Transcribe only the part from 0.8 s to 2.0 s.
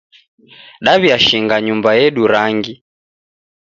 Daw'iashinga nyumba